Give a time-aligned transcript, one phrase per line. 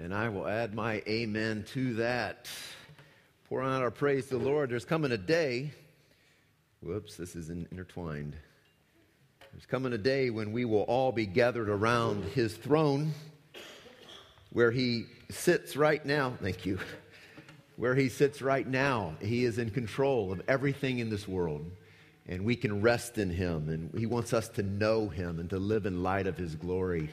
[0.00, 2.48] And I will add my amen to that.
[3.48, 4.70] Pour out our praise to the Lord.
[4.70, 5.72] There's coming a day.
[6.80, 8.36] Whoops, this is intertwined.
[9.52, 13.12] There's coming a day when we will all be gathered around his throne
[14.52, 16.34] where he sits right now.
[16.40, 16.78] Thank you.
[17.74, 19.14] Where he sits right now.
[19.20, 21.68] He is in control of everything in this world.
[22.28, 23.68] And we can rest in him.
[23.68, 27.08] And he wants us to know him and to live in light of his glory.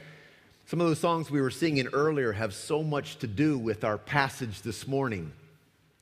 [0.68, 4.00] Some of those songs we were singing earlier have so much to do with our
[4.00, 5.31] passage this morning.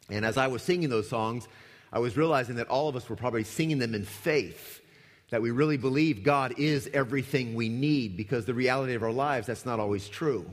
[0.09, 1.49] And as I was singing those songs,
[1.91, 4.79] I was realizing that all of us were probably singing them in faith,
[5.31, 9.47] that we really believe God is everything we need, because the reality of our lives,
[9.47, 10.49] that's not always true.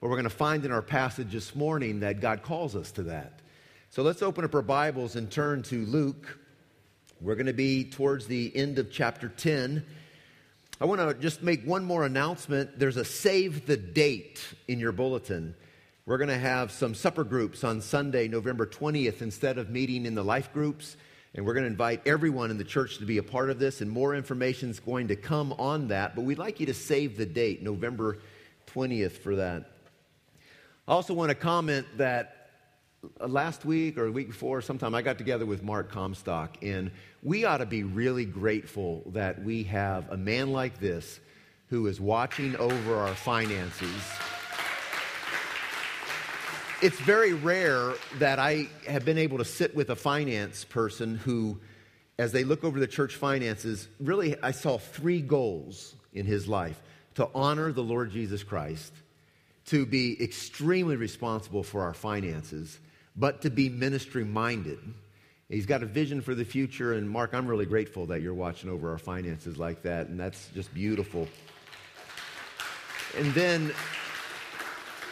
[0.00, 3.02] But we're going to find in our passage this morning that God calls us to
[3.04, 3.40] that.
[3.90, 6.38] So let's open up our Bibles and turn to Luke.
[7.20, 9.84] We're going to be towards the end of chapter 10.
[10.80, 12.80] I want to just make one more announcement.
[12.80, 15.54] There's a save the date in your bulletin.
[16.04, 20.16] We're going to have some supper groups on Sunday, November 20th, instead of meeting in
[20.16, 20.96] the life groups.
[21.36, 23.82] And we're going to invite everyone in the church to be a part of this,
[23.82, 26.16] and more information is going to come on that.
[26.16, 28.18] But we'd like you to save the date, November
[28.66, 29.70] 20th, for that.
[30.88, 32.43] I also want to comment that
[33.20, 36.90] Uh, last week or a week before, sometime I got together with Mark Comstock, and
[37.22, 41.20] we ought to be really grateful that we have a man like this
[41.68, 44.02] who is watching over our finances.
[46.82, 51.58] It's very rare that I have been able to sit with a finance person who,
[52.18, 56.80] as they look over the church finances, really, I saw three goals in his life
[57.16, 58.92] to honor the Lord Jesus Christ,
[59.66, 62.78] to be extremely responsible for our finances,
[63.16, 64.78] but to be ministry minded.
[65.48, 68.70] He's got a vision for the future, and Mark, I'm really grateful that you're watching
[68.70, 71.28] over our finances like that, and that's just beautiful.
[73.16, 73.72] And then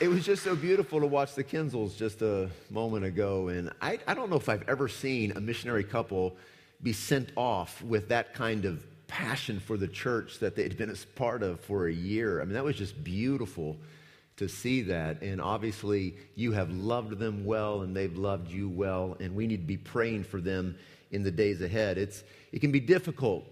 [0.00, 3.98] it was just so beautiful to watch the Kinsels just a moment ago, and I,
[4.06, 6.36] I don't know if I've ever seen a missionary couple
[6.82, 10.96] be sent off with that kind of passion for the church that they'd been a
[11.14, 12.40] part of for a year.
[12.40, 13.76] I mean, that was just beautiful
[14.36, 15.22] to see that.
[15.22, 19.58] And obviously, you have loved them well and they've loved you well, and we need
[19.58, 20.76] to be praying for them
[21.10, 21.98] in the days ahead.
[21.98, 23.44] It's, it can be difficult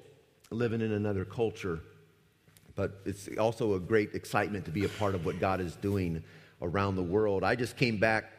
[0.50, 1.80] living in another culture,
[2.74, 6.22] but it's also a great excitement to be a part of what God is doing
[6.62, 7.44] around the world.
[7.44, 8.32] I just came back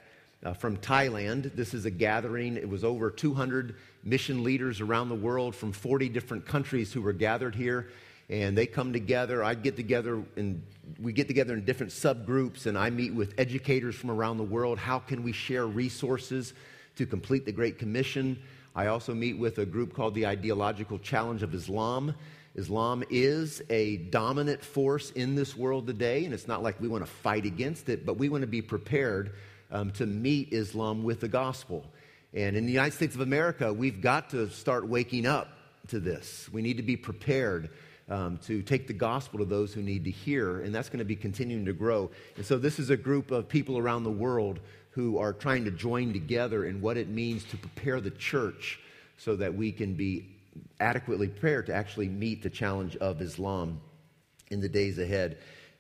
[0.44, 1.56] uh, from Thailand.
[1.56, 2.58] This is a gathering.
[2.58, 7.14] It was over 200 mission leaders around the world from 40 different countries who were
[7.14, 7.90] gathered here
[8.32, 9.44] and they come together.
[9.44, 10.64] I get together and
[11.00, 14.80] we get together in different subgroups, and I meet with educators from around the world.
[14.80, 16.54] How can we share resources
[16.96, 18.42] to complete the Great Commission?
[18.74, 22.16] I also meet with a group called the Ideological Challenge of Islam.
[22.56, 27.06] Islam is a dominant force in this world today, and it's not like we want
[27.06, 29.34] to fight against it, but we want to be prepared
[29.72, 31.86] um, to meet Islam with the gospel.
[32.34, 35.50] And in the United States of America, we've got to start waking up
[35.90, 36.50] to this.
[36.52, 37.70] We need to be prepared
[38.12, 41.06] um, to take the gospel to those who need to hear, and that's going to
[41.06, 42.12] be continuing to grow.
[42.36, 44.60] And so, this is a group of people around the world
[44.92, 48.80] who are trying to join together in what it means to prepare the church
[49.18, 50.28] so that we can be
[50.82, 53.80] adequately prepared to actually meet the challenge of Islam
[54.50, 55.38] in the days ahead.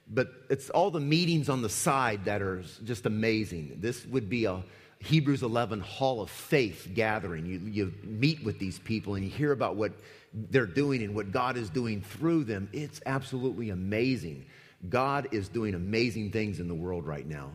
[0.08, 3.78] But it's all the meetings on the side that are just amazing.
[3.80, 4.64] This would be a
[5.00, 7.46] Hebrews 11 Hall of Faith gathering.
[7.46, 9.94] You, you meet with these people and you hear about what
[10.34, 14.46] they're doing and what God is doing through them, it's absolutely amazing.
[14.90, 17.52] God is doing amazing things in the world right now.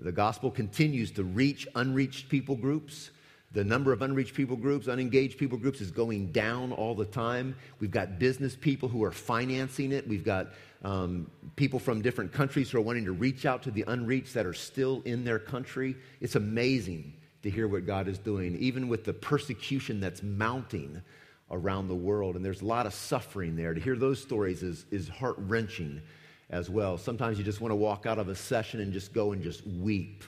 [0.00, 3.10] The gospel continues to reach unreached people groups.
[3.52, 7.56] The number of unreached people groups, unengaged people groups is going down all the time.
[7.80, 10.06] We've got business people who are financing it.
[10.06, 10.48] We've got
[10.84, 14.44] um, people from different countries who are wanting to reach out to the unreached that
[14.44, 15.96] are still in their country.
[16.20, 21.02] It's amazing to hear what God is doing, even with the persecution that's mounting
[21.50, 22.36] around the world.
[22.36, 23.74] And there's a lot of suffering there.
[23.74, 26.02] To hear those stories is, is heart wrenching
[26.50, 26.98] as well.
[26.98, 29.66] Sometimes you just want to walk out of a session and just go and just
[29.66, 30.24] weep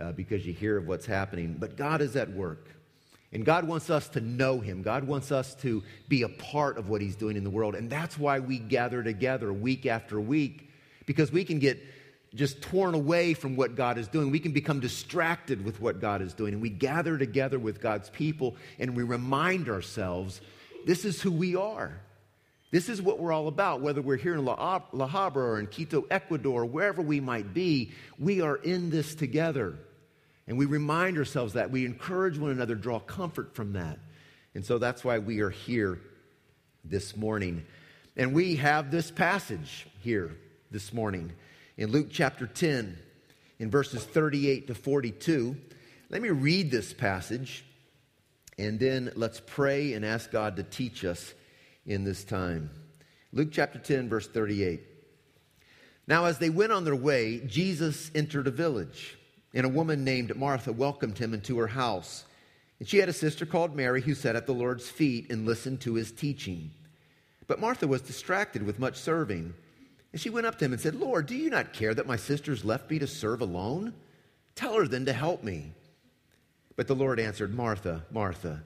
[0.00, 1.56] uh, because you hear of what's happening.
[1.58, 2.68] But God is at work.
[3.32, 4.82] And God wants us to know Him.
[4.82, 7.74] God wants us to be a part of what He's doing in the world.
[7.74, 10.70] And that's why we gather together week after week,
[11.04, 11.78] because we can get
[12.34, 14.30] just torn away from what God is doing.
[14.30, 16.52] We can become distracted with what God is doing.
[16.54, 20.40] And we gather together with God's people and we remind ourselves
[20.86, 22.00] this is who we are.
[22.70, 26.04] This is what we're all about, whether we're here in La Habra or in Quito,
[26.10, 29.78] Ecuador, wherever we might be, we are in this together.
[30.46, 31.70] And we remind ourselves that.
[31.70, 33.98] We encourage one another, draw comfort from that.
[34.54, 35.98] And so that's why we are here
[36.84, 37.64] this morning.
[38.16, 40.36] And we have this passage here
[40.70, 41.32] this morning
[41.76, 42.98] in Luke chapter 10.
[43.58, 45.56] in verses 38 to 42.
[46.10, 47.64] Let me read this passage,
[48.58, 51.34] and then let's pray and ask God to teach us
[51.86, 52.70] in this time.
[53.32, 54.82] Luke chapter 10, verse 38.
[56.06, 59.18] Now, as they went on their way, Jesus entered a village,
[59.54, 62.24] and a woman named Martha welcomed him into her house.
[62.78, 65.80] And she had a sister called Mary who sat at the Lord's feet and listened
[65.82, 66.70] to his teaching.
[67.46, 69.54] But Martha was distracted with much serving.
[70.12, 72.16] And she went up to him and said, Lord, do you not care that my
[72.16, 73.94] sister's left me to serve alone?
[74.54, 75.72] Tell her then to help me.
[76.78, 78.62] But the Lord answered, Martha, Martha,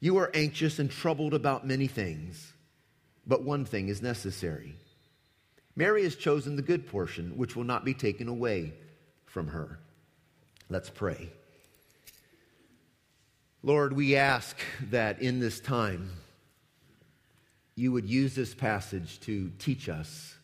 [0.00, 2.52] you are anxious and troubled about many things,
[3.26, 4.74] but one thing is necessary.
[5.74, 8.74] Mary has chosen the good portion, which will not be taken away
[9.24, 9.78] from her.
[10.68, 11.30] Let's pray.
[13.62, 14.58] Lord, we ask
[14.90, 16.10] that in this time
[17.76, 20.36] you would use this passage to teach us,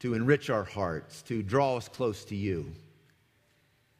[0.00, 2.72] to enrich our hearts, to draw us close to you.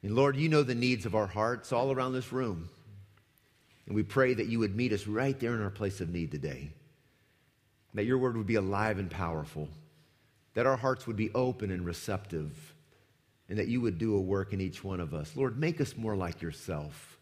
[0.03, 2.69] And Lord, you know the needs of our hearts all around this room.
[3.85, 6.31] And we pray that you would meet us right there in our place of need
[6.31, 6.71] today.
[7.93, 9.67] That your word would be alive and powerful
[10.53, 12.73] that our hearts would be open and receptive,
[13.49, 15.35] and that you would do a work in each one of us.
[15.35, 17.17] Lord, make us more like yourself.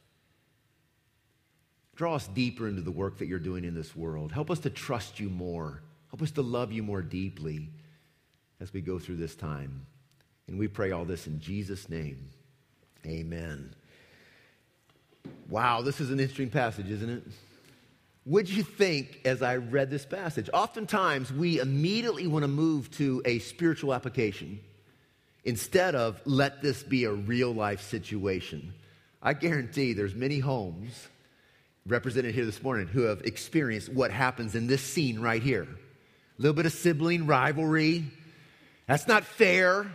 [1.95, 4.31] Draw us deeper into the work that you're doing in this world.
[4.31, 5.81] Help us to trust you more.
[6.09, 7.69] Help us to love you more deeply
[8.59, 9.85] as we go through this time.
[10.47, 12.29] And we pray all this in Jesus' name.
[13.05, 13.73] Amen.
[15.49, 17.23] Wow, this is an interesting passage, isn't it?
[18.29, 20.51] what you think as I read this passage?
[20.53, 24.59] Oftentimes, we immediately want to move to a spiritual application
[25.43, 28.71] instead of let this be a real life situation.
[29.19, 31.07] I guarantee there's many homes
[31.87, 35.63] represented here this morning who have experienced what happens in this scene right here.
[35.63, 38.05] A little bit of sibling rivalry.
[38.85, 39.91] That's not fair.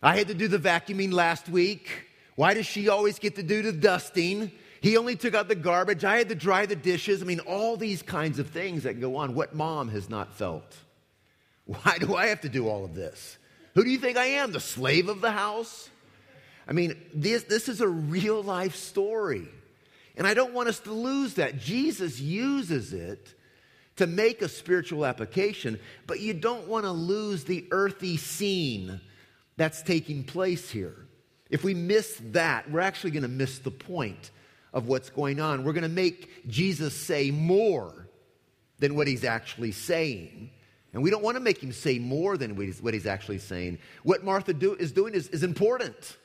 [0.00, 2.05] I had to do the vacuuming last week.
[2.36, 4.52] Why does she always get to do the dusting?
[4.80, 6.04] He only took out the garbage.
[6.04, 7.22] I had to dry the dishes.
[7.22, 9.34] I mean, all these kinds of things that go on.
[9.34, 10.76] What mom has not felt?
[11.64, 13.38] Why do I have to do all of this?
[13.74, 14.52] Who do you think I am?
[14.52, 15.90] The slave of the house?
[16.68, 19.48] I mean, this, this is a real life story.
[20.16, 21.58] And I don't want us to lose that.
[21.58, 23.34] Jesus uses it
[23.96, 29.00] to make a spiritual application, but you don't want to lose the earthy scene
[29.56, 31.05] that's taking place here.
[31.50, 34.30] If we miss that, we're actually going to miss the point
[34.72, 35.64] of what's going on.
[35.64, 38.08] We're going to make Jesus say more
[38.78, 40.50] than what he's actually saying.
[40.92, 43.78] And we don't want to make him say more than what he's actually saying.
[44.02, 46.16] What Martha do, is doing is, is important.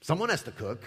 [0.00, 0.84] Someone has to cook.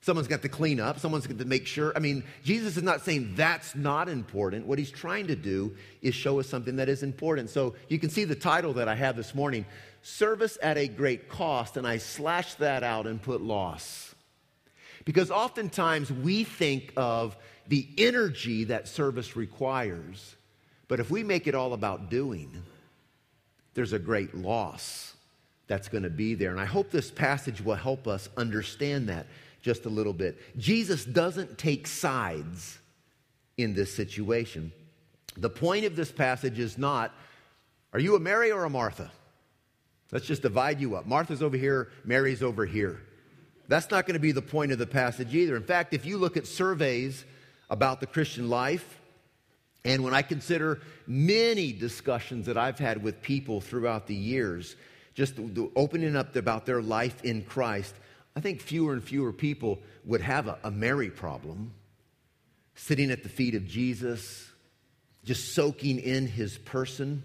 [0.00, 0.98] Someone's got to clean up.
[0.98, 1.92] Someone's got to make sure.
[1.94, 4.66] I mean, Jesus is not saying that's not important.
[4.66, 7.50] What he's trying to do is show us something that is important.
[7.50, 9.64] So you can see the title that I have this morning
[10.02, 14.14] Service at a Great Cost, and I slashed that out and put loss.
[15.04, 17.36] Because oftentimes we think of
[17.68, 20.36] the energy that service requires,
[20.88, 22.50] but if we make it all about doing,
[23.74, 25.14] there's a great loss
[25.66, 26.50] that's going to be there.
[26.50, 29.26] And I hope this passage will help us understand that
[29.62, 30.38] just a little bit.
[30.58, 32.78] Jesus doesn't take sides
[33.56, 34.72] in this situation.
[35.36, 37.14] The point of this passage is not,
[37.92, 39.10] are you a Mary or a Martha?
[40.12, 41.06] Let's just divide you up.
[41.06, 43.00] Martha's over here, Mary's over here.
[43.66, 45.56] That's not going to be the point of the passage either.
[45.56, 47.24] In fact, if you look at surveys
[47.70, 49.00] about the Christian life,
[49.84, 54.76] and when I consider many discussions that I've had with people throughout the years,
[55.14, 55.34] just
[55.74, 57.94] opening up about their life in Christ,
[58.36, 61.72] I think fewer and fewer people would have a, a Mary problem.
[62.74, 64.50] Sitting at the feet of Jesus,
[65.24, 67.22] just soaking in his person.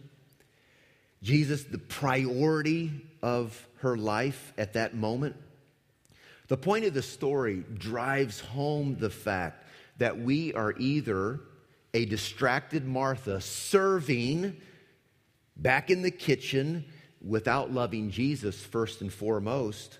[1.21, 5.35] Jesus, the priority of her life at that moment.
[6.47, 9.65] The point of the story drives home the fact
[9.97, 11.41] that we are either
[11.93, 14.55] a distracted Martha serving
[15.55, 16.85] back in the kitchen
[17.25, 19.97] without loving Jesus first and foremost,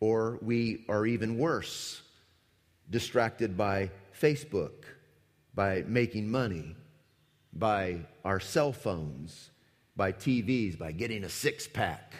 [0.00, 2.02] or we are even worse,
[2.88, 4.84] distracted by Facebook,
[5.54, 6.74] by making money,
[7.52, 9.50] by our cell phones,
[9.96, 12.14] by TVs, by getting a six pack.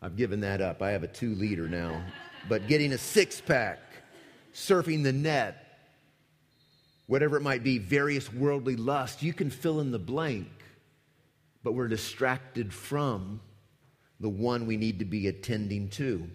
[0.00, 0.82] I've given that up.
[0.82, 2.02] I have a two liter now
[2.48, 3.78] but getting a six pack,
[4.54, 5.78] surfing the net,
[7.06, 10.48] whatever it might be, various worldly lusts, you can fill in the blank,
[11.62, 13.40] but we're distracted from
[14.20, 16.28] the one we need to be attending to.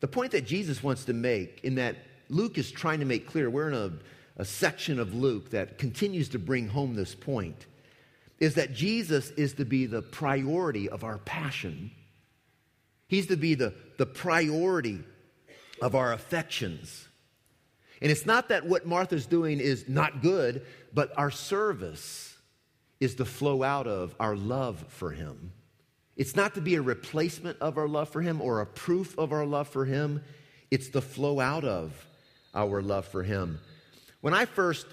[0.00, 1.96] The point that Jesus wants to make, in that
[2.28, 3.92] Luke is trying to make clear, we're in a,
[4.40, 7.66] a section of Luke that continues to bring home this point,
[8.42, 11.90] is that Jesus is to be the priority of our passion
[13.12, 15.00] He's to be the, the priority
[15.82, 17.06] of our affections.
[18.00, 22.34] And it's not that what Martha's doing is not good, but our service
[23.00, 25.52] is to flow out of our love for Him.
[26.16, 29.30] It's not to be a replacement of our love for Him or a proof of
[29.30, 30.24] our love for Him.
[30.70, 31.92] It's the flow out of
[32.54, 33.60] our love for Him.
[34.22, 34.86] When I first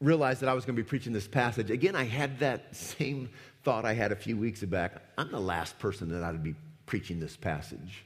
[0.00, 3.30] realized that I was going to be preaching this passage, again, I had that same
[3.62, 5.02] thought I had a few weeks back.
[5.18, 6.54] I'm the last person that I'd be
[6.86, 8.04] preaching this passage.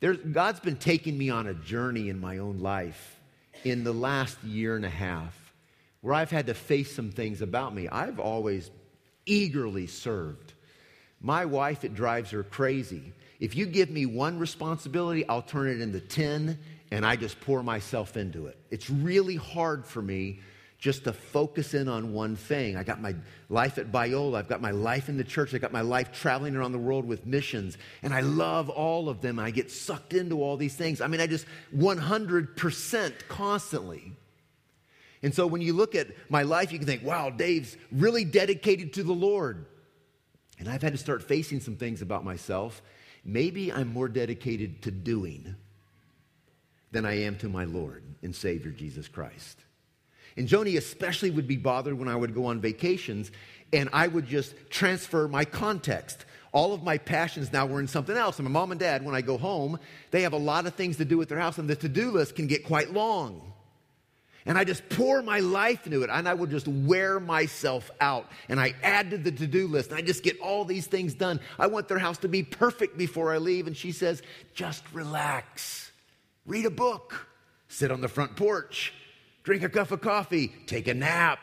[0.00, 3.20] There's, God's been taking me on a journey in my own life
[3.64, 5.54] in the last year and a half
[6.00, 7.88] where I've had to face some things about me.
[7.88, 8.70] I've always
[9.24, 10.52] eagerly served.
[11.20, 13.12] My wife, it drives her crazy.
[13.38, 16.58] If you give me one responsibility, I'll turn it into 10
[16.90, 18.58] and I just pour myself into it.
[18.70, 20.40] It's really hard for me
[20.82, 22.76] just to focus in on one thing.
[22.76, 23.14] I got my
[23.48, 26.56] life at Biola, I've got my life in the church, I got my life traveling
[26.56, 29.38] around the world with missions, and I love all of them.
[29.38, 31.00] I get sucked into all these things.
[31.00, 31.46] I mean, I just
[31.76, 34.12] 100% constantly.
[35.22, 38.94] And so when you look at my life, you can think, wow, Dave's really dedicated
[38.94, 39.66] to the Lord.
[40.58, 42.82] And I've had to start facing some things about myself.
[43.24, 45.54] Maybe I'm more dedicated to doing
[46.90, 49.60] than I am to my Lord and Savior Jesus Christ.
[50.36, 53.30] And Joni especially would be bothered when I would go on vacations
[53.72, 56.24] and I would just transfer my context.
[56.52, 58.38] All of my passions now were in something else.
[58.38, 59.78] And my mom and dad, when I go home,
[60.10, 62.10] they have a lot of things to do with their house, and the to do
[62.10, 63.52] list can get quite long.
[64.44, 68.30] And I just pour my life into it, and I would just wear myself out.
[68.48, 71.14] And I add to the to do list, and I just get all these things
[71.14, 71.40] done.
[71.58, 73.66] I want their house to be perfect before I leave.
[73.66, 74.20] And she says,
[74.52, 75.90] just relax,
[76.44, 77.28] read a book,
[77.68, 78.92] sit on the front porch,
[79.42, 81.40] drink a cup of coffee, take a nap.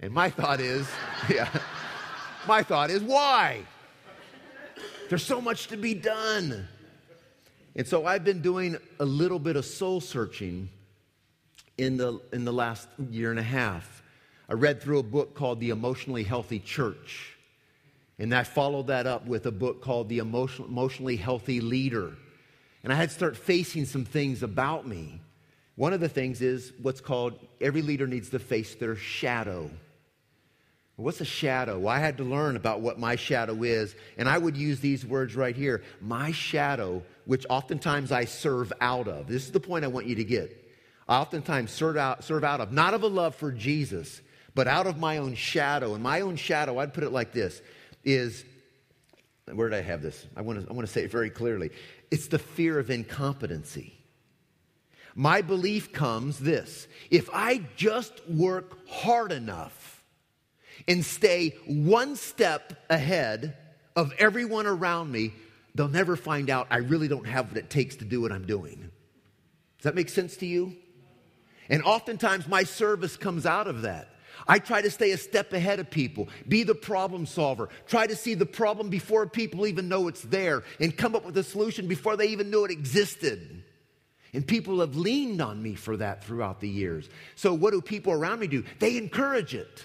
[0.00, 0.88] And my thought is,
[1.28, 1.48] yeah,
[2.46, 3.62] my thought is, why?
[5.08, 6.68] There's so much to be done.
[7.74, 10.68] And so I've been doing a little bit of soul searching
[11.78, 14.02] in the, in the last year and a half.
[14.48, 17.36] I read through a book called The Emotionally Healthy Church.
[18.18, 22.14] And I followed that up with a book called The Emotion, Emotionally Healthy Leader.
[22.82, 25.20] And I had to start facing some things about me
[25.78, 29.70] one of the things is what's called every leader needs to face their shadow.
[30.96, 31.78] What's a shadow?
[31.78, 35.06] Well, I had to learn about what my shadow is, and I would use these
[35.06, 35.84] words right here.
[36.00, 39.28] My shadow, which oftentimes I serve out of.
[39.28, 40.68] This is the point I want you to get.
[41.08, 44.20] I oftentimes serve out, serve out of, not of a love for Jesus,
[44.56, 45.94] but out of my own shadow.
[45.94, 47.62] And my own shadow, I'd put it like this,
[48.02, 48.44] is
[49.54, 50.26] where did I have this?
[50.36, 51.70] I want to, I want to say it very clearly.
[52.10, 53.97] It's the fear of incompetency.
[55.18, 60.04] My belief comes this if I just work hard enough
[60.86, 63.56] and stay one step ahead
[63.96, 65.32] of everyone around me,
[65.74, 68.46] they'll never find out I really don't have what it takes to do what I'm
[68.46, 68.92] doing.
[69.78, 70.76] Does that make sense to you?
[71.68, 74.14] And oftentimes my service comes out of that.
[74.46, 78.14] I try to stay a step ahead of people, be the problem solver, try to
[78.14, 81.88] see the problem before people even know it's there, and come up with a solution
[81.88, 83.64] before they even know it existed.
[84.32, 87.08] And people have leaned on me for that throughout the years.
[87.34, 88.64] So, what do people around me do?
[88.78, 89.84] They encourage it.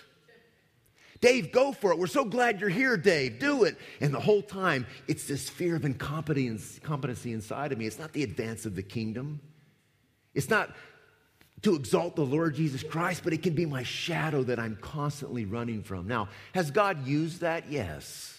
[1.21, 1.97] Dave, go for it.
[1.97, 3.39] We're so glad you're here, Dave.
[3.39, 3.77] Do it.
[4.01, 7.85] And the whole time, it's this fear of incompetency inside of me.
[7.85, 9.39] It's not the advance of the kingdom,
[10.33, 10.75] it's not
[11.61, 15.45] to exalt the Lord Jesus Christ, but it can be my shadow that I'm constantly
[15.45, 16.07] running from.
[16.07, 17.71] Now, has God used that?
[17.71, 18.37] Yes.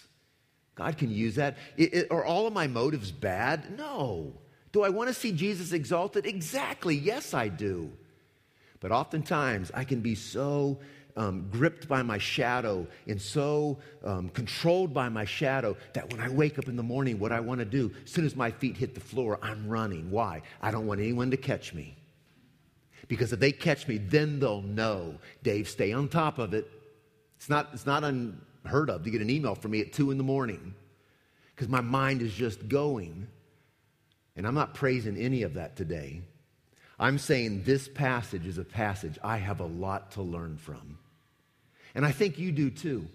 [0.75, 1.57] God can use that.
[1.77, 3.75] It, it, are all of my motives bad?
[3.77, 4.33] No.
[4.75, 6.25] Do I want to see Jesus exalted?
[6.25, 6.97] Exactly.
[6.97, 7.93] Yes, I do.
[8.81, 10.79] But oftentimes I can be so
[11.15, 16.27] um, gripped by my shadow and so um, controlled by my shadow that when I
[16.27, 18.75] wake up in the morning, what I want to do, as soon as my feet
[18.75, 20.11] hit the floor, I'm running.
[20.11, 20.41] Why?
[20.61, 21.95] I don't want anyone to catch me.
[23.07, 25.15] Because if they catch me, then they'll know.
[25.41, 26.69] Dave, stay on top of it.
[27.37, 30.17] It's not, it's not unheard of to get an email from me at 2 in
[30.17, 30.75] the morning
[31.55, 33.29] because my mind is just going.
[34.35, 36.21] And I'm not praising any of that today.
[36.99, 40.97] I'm saying this passage is a passage I have a lot to learn from.
[41.93, 43.07] And I think you do too.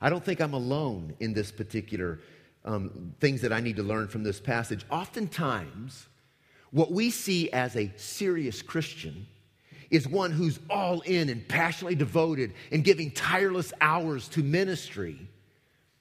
[0.00, 2.20] I don't think I'm alone in this particular
[2.64, 4.84] um, things that I need to learn from this passage.
[4.90, 6.06] Oftentimes,
[6.70, 9.26] what we see as a serious Christian
[9.90, 15.16] is one who's all in and passionately devoted and giving tireless hours to ministry.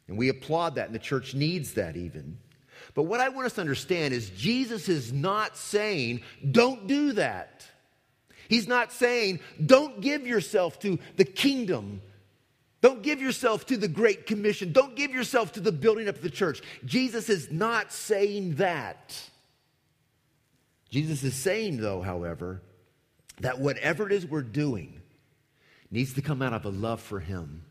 [0.08, 2.38] And we applaud that, and the church needs that even.
[2.96, 7.68] But what I want us to understand is Jesus is not saying, don't do that.
[8.48, 12.02] He's not saying, don't give yourself to the kingdom,
[12.82, 14.72] Don't give yourself to the Great Commission.
[14.72, 16.62] Don't give yourself to the building up of the church.
[16.86, 19.20] Jesus is not saying that.
[20.92, 22.62] Jesus is saying, though, however,
[23.40, 25.02] that whatever it is we're doing
[25.90, 27.64] needs to come out of a love for Him.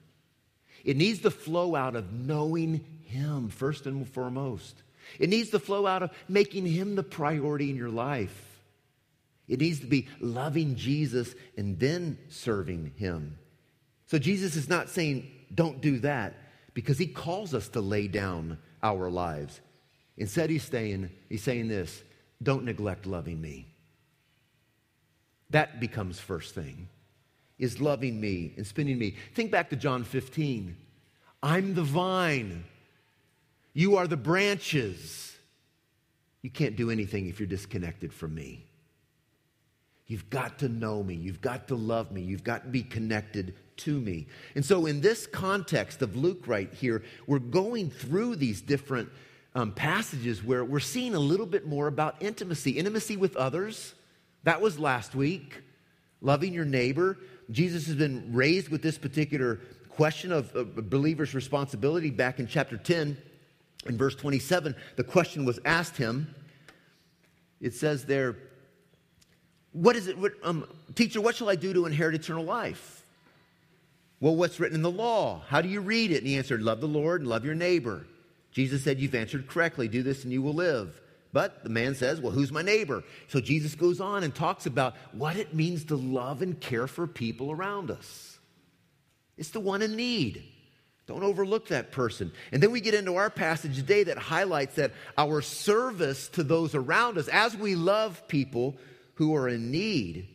[0.85, 4.83] It needs to flow out of knowing Him first and foremost.
[5.19, 8.61] It needs to flow out of making Him the priority in your life.
[9.47, 13.39] It needs to be loving Jesus and then serving Him.
[14.07, 16.35] So Jesus is not saying, don't do that,
[16.73, 19.61] because He calls us to lay down our lives.
[20.17, 22.03] Instead, He's saying, he's saying this
[22.43, 23.67] don't neglect loving me.
[25.51, 26.89] That becomes first thing,
[27.59, 29.17] is loving me and spending me.
[29.35, 30.77] Think back to John 15.
[31.43, 32.65] I'm the vine.
[33.75, 35.37] You are the branches.
[36.43, 38.65] You can't do anything if you're disconnected from me.
[40.07, 41.15] You've got to know me.
[41.15, 42.23] You've got to love me.
[42.23, 44.29] You've got to be connected to me.
[44.55, 49.09] And so, in this context of Luke right here, we're going through these different
[49.55, 53.95] um, passages where we're seeing a little bit more about intimacy intimacy with others.
[54.45, 55.63] That was last week.
[56.21, 57.19] Loving your neighbor.
[57.51, 62.77] Jesus has been raised with this particular question of a believer's responsibility back in chapter
[62.77, 63.17] 10.
[63.87, 66.35] In verse 27, the question was asked him.
[67.61, 68.37] It says there,
[69.73, 73.05] What is it, what, um, teacher, what shall I do to inherit eternal life?
[74.21, 75.43] Well, what's written in the law?
[75.49, 76.19] How do you read it?
[76.19, 78.07] And he answered, Love the Lord and love your neighbor.
[78.53, 79.89] Jesus said, You've answered correctly.
[79.89, 81.01] Do this and you will live.
[81.33, 83.03] But the man says, Well, who's my neighbor?
[83.29, 87.07] So Jesus goes on and talks about what it means to love and care for
[87.07, 88.39] people around us.
[89.37, 90.45] It's the one in need.
[91.07, 92.33] Don't overlook that person.
[92.51, 96.75] And then we get into our passage today that highlights that our service to those
[96.75, 98.77] around us, as we love people
[99.15, 100.29] who are in need,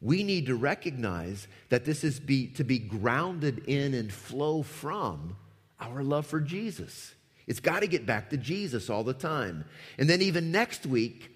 [0.00, 5.36] we need to recognize that this is be, to be grounded in and flow from
[5.80, 7.14] our love for Jesus.
[7.46, 9.64] It's got to get back to Jesus all the time.
[9.98, 11.30] And then, even next week,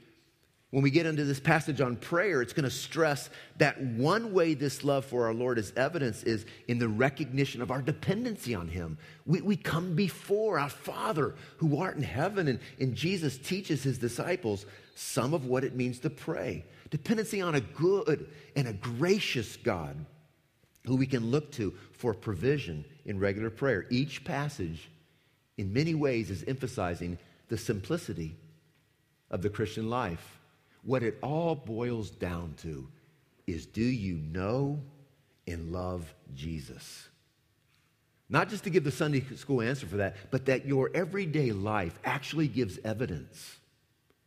[0.72, 4.54] when we get into this passage on prayer, it's going to stress that one way
[4.54, 8.68] this love for our Lord is evidence is in the recognition of our dependency on
[8.68, 8.96] Him.
[9.26, 13.98] We, we come before our Father who art in heaven, and, and Jesus teaches His
[13.98, 16.64] disciples some of what it means to pray.
[16.88, 19.94] Dependency on a good and a gracious God
[20.86, 23.84] who we can look to for provision in regular prayer.
[23.90, 24.88] Each passage
[25.58, 28.36] in many ways is emphasizing the simplicity
[29.30, 30.38] of the Christian life.
[30.84, 32.88] What it all boils down to
[33.46, 34.80] is do you know
[35.46, 37.08] and love Jesus?
[38.28, 41.98] Not just to give the Sunday school answer for that, but that your everyday life
[42.04, 43.58] actually gives evidence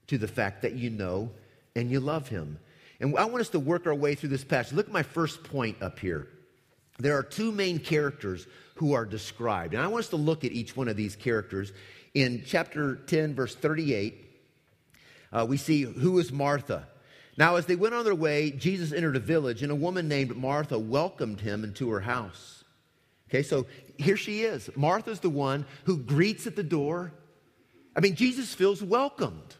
[0.08, 1.32] to the fact that you know
[1.76, 2.60] and you love him.
[3.00, 4.74] And I want us to work our way through this passage.
[4.74, 6.28] Look at my first point up here.
[7.00, 9.74] There are two main characters who are described.
[9.74, 11.74] And I want us to look at each one of these characters.
[12.14, 14.24] In chapter 10, verse 38,
[15.36, 16.88] uh, we see who is Martha.
[17.38, 20.36] Now, as they went on their way, Jesus entered a village, and a woman named
[20.36, 22.64] Martha welcomed him into her house.
[23.30, 23.66] Okay, so
[23.98, 24.70] here she is.
[24.76, 27.12] Martha's the one who greets at the door.
[27.96, 29.56] I mean, Jesus feels welcomed.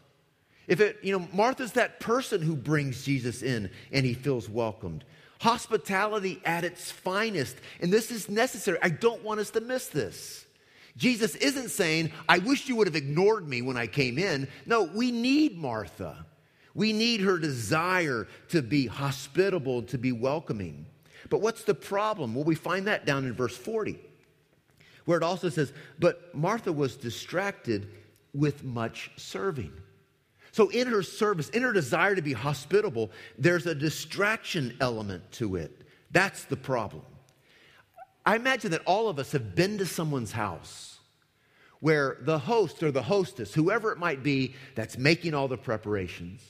[0.66, 5.04] If it, you know, Martha's that person who brings Jesus in and he feels welcomed
[5.40, 7.56] hospitality at its finest.
[7.80, 8.78] And this is necessary.
[8.82, 10.45] I don't want us to miss this.
[10.96, 14.48] Jesus isn't saying, I wish you would have ignored me when I came in.
[14.64, 16.24] No, we need Martha.
[16.74, 20.86] We need her desire to be hospitable, to be welcoming.
[21.28, 22.34] But what's the problem?
[22.34, 23.98] Well, we find that down in verse 40,
[25.04, 27.88] where it also says, But Martha was distracted
[28.34, 29.72] with much serving.
[30.52, 35.56] So, in her service, in her desire to be hospitable, there's a distraction element to
[35.56, 35.82] it.
[36.10, 37.02] That's the problem.
[38.26, 40.98] I imagine that all of us have been to someone's house
[41.78, 46.42] where the host or the hostess, whoever it might be, that's making all the preparations,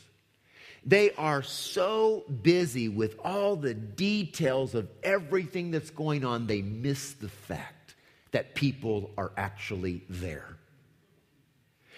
[0.86, 7.12] they are so busy with all the details of everything that's going on, they miss
[7.12, 7.96] the fact
[8.30, 10.55] that people are actually there.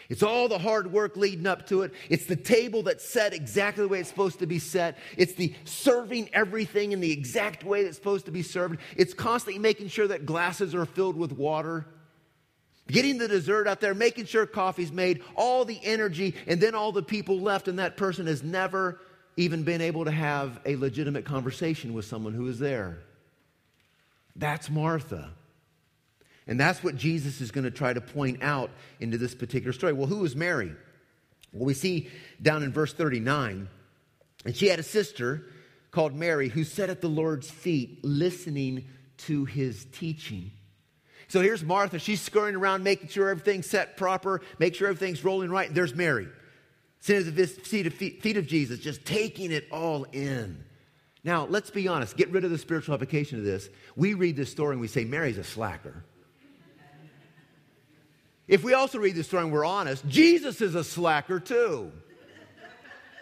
[0.09, 1.93] It's all the hard work leading up to it.
[2.09, 4.97] It's the table that's set exactly the way it's supposed to be set.
[5.19, 8.79] It's the serving everything in the exact way that's supposed to be served.
[8.97, 11.87] It's constantly making sure that glasses are filled with water.
[12.87, 16.91] Getting the dessert out there, making sure coffee's made, all the energy, and then all
[16.91, 19.01] the people left, and that person has never
[19.37, 23.01] even been able to have a legitimate conversation with someone who is there.
[24.35, 25.33] That's Martha.
[26.49, 29.93] And that's what Jesus is going to try to point out into this particular story.
[29.93, 30.73] Well, who is Mary?
[31.53, 32.09] Well, we see
[32.41, 33.69] down in verse 39,
[34.45, 35.45] and she had a sister
[35.91, 38.87] called Mary who sat at the Lord's feet listening
[39.19, 40.51] to his teaching.
[41.29, 41.99] So here's Martha.
[41.99, 45.73] She's scurrying around, making sure everything's set proper, make sure everything's rolling right.
[45.73, 46.29] There's Mary,
[47.01, 47.47] sitting at the
[48.11, 50.65] feet of Jesus, just taking it all in.
[51.25, 52.17] Now, let's be honest.
[52.17, 53.69] Get rid of the spiritual application of this.
[53.97, 56.05] We read this story and we say, Mary's a slacker.
[58.49, 61.93] If we also read the story and we're honest, Jesus is a slacker too.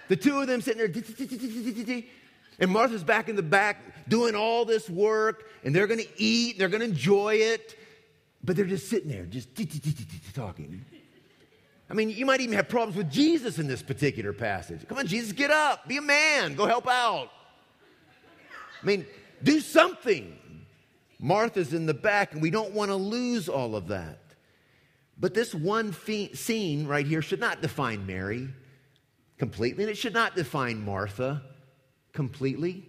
[0.08, 2.02] The two of them sitting there,
[2.60, 6.58] and Martha's back in the back doing all this work, and they're going to eat,
[6.58, 7.76] they're going to enjoy it,
[8.44, 9.48] but they're just sitting there, just
[10.32, 10.84] talking.
[11.90, 14.86] I mean, you might even have problems with Jesus in this particular passage.
[14.88, 17.30] Come on, Jesus, get up, be a man, go help out.
[18.80, 19.06] I mean,
[19.42, 20.38] do something.
[21.18, 24.20] Martha's in the back, and we don't want to lose all of that.
[25.18, 28.48] But this one fe- scene right here should not define Mary
[29.38, 31.42] completely, and it should not define Martha
[32.12, 32.88] completely.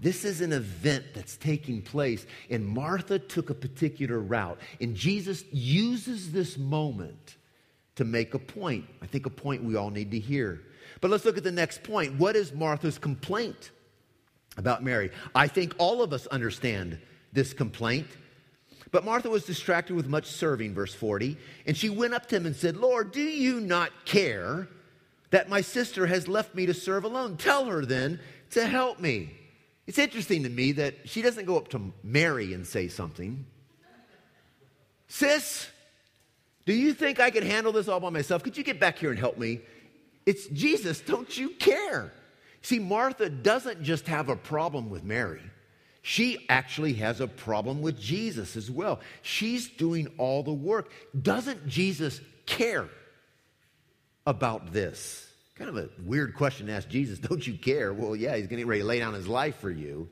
[0.00, 4.58] This is an event that's taking place, and Martha took a particular route.
[4.80, 7.36] And Jesus uses this moment
[7.96, 8.86] to make a point.
[9.02, 10.62] I think a point we all need to hear.
[11.00, 12.14] But let's look at the next point.
[12.14, 13.72] What is Martha's complaint
[14.56, 15.10] about Mary?
[15.34, 16.98] I think all of us understand
[17.32, 18.06] this complaint.
[18.90, 22.46] But Martha was distracted with much serving, verse 40, and she went up to him
[22.46, 24.68] and said, Lord, do you not care
[25.30, 27.36] that my sister has left me to serve alone?
[27.36, 28.18] Tell her then
[28.50, 29.36] to help me.
[29.86, 33.46] It's interesting to me that she doesn't go up to Mary and say something.
[35.08, 35.68] Sis,
[36.66, 38.42] do you think I could handle this all by myself?
[38.42, 39.60] Could you get back here and help me?
[40.26, 42.12] It's Jesus, don't you care?
[42.62, 45.42] See, Martha doesn't just have a problem with Mary.
[46.02, 49.00] She actually has a problem with Jesus as well.
[49.22, 50.90] She's doing all the work.
[51.20, 52.88] Doesn't Jesus care
[54.26, 55.26] about this?
[55.56, 57.92] Kind of a weird question to ask Jesus, don't you care?
[57.92, 60.08] Well, yeah, he's getting ready to lay down his life for you.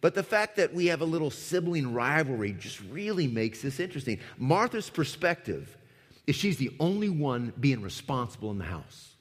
[0.00, 4.20] But the fact that we have a little sibling rivalry just really makes this interesting.
[4.36, 5.76] Martha's perspective
[6.26, 9.14] is she's the only one being responsible in the house.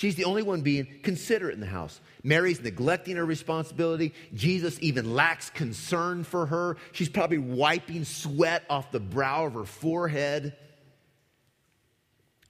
[0.00, 2.00] She's the only one being considerate in the house.
[2.24, 4.14] Mary's neglecting her responsibility.
[4.32, 6.78] Jesus even lacks concern for her.
[6.92, 10.56] She's probably wiping sweat off the brow of her forehead.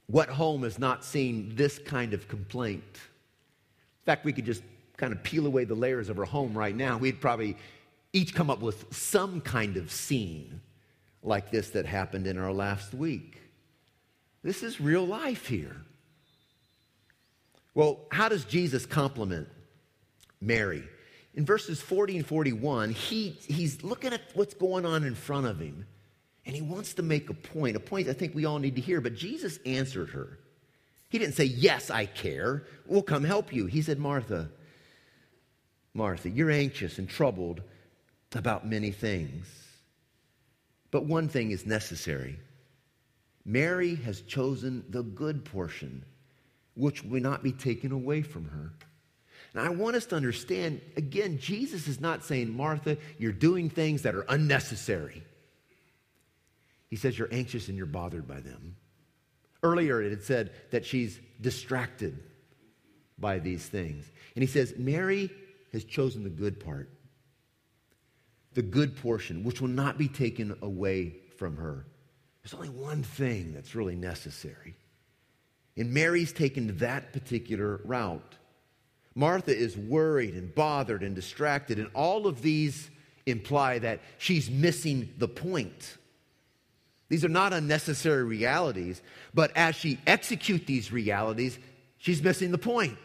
[0.07, 2.85] What home has not seen this kind of complaint?
[2.93, 4.63] In fact, we could just
[4.95, 6.97] kind of peel away the layers of our home right now.
[6.97, 7.57] We'd probably
[8.13, 10.61] each come up with some kind of scene
[11.21, 13.41] like this that happened in our last week.
[14.41, 15.75] This is real life here.
[17.73, 19.47] Well, how does Jesus compliment
[20.41, 20.83] Mary?
[21.33, 25.59] In verses 40 and 41, he, he's looking at what's going on in front of
[25.59, 25.85] him,
[26.45, 28.81] and he wants to make a point, a point I think we all need to
[28.81, 28.99] hear.
[28.99, 30.39] But Jesus answered her.
[31.07, 32.65] He didn't say, Yes, I care.
[32.85, 33.65] We'll come help you.
[33.67, 34.49] He said, Martha,
[35.93, 37.61] Martha, you're anxious and troubled
[38.33, 39.47] about many things.
[40.89, 42.39] But one thing is necessary.
[43.45, 46.05] Mary has chosen the good portion
[46.75, 48.73] which will not be taken away from her.
[49.53, 54.03] And I want us to understand again, Jesus is not saying, Martha, you're doing things
[54.03, 55.23] that are unnecessary.
[56.89, 58.75] He says you're anxious and you're bothered by them.
[59.63, 62.23] Earlier, it had said that she's distracted
[63.17, 64.09] by these things.
[64.35, 65.29] And he says, Mary
[65.71, 66.89] has chosen the good part,
[68.53, 71.85] the good portion, which will not be taken away from her.
[72.41, 74.75] There's only one thing that's really necessary.
[75.77, 78.35] And Mary's taken that particular route.
[79.15, 82.89] Martha is worried and bothered and distracted, and all of these
[83.25, 85.97] imply that she's missing the point.
[87.09, 89.01] These are not unnecessary realities,
[89.33, 91.59] but as she executes these realities,
[91.97, 92.97] she's missing the point.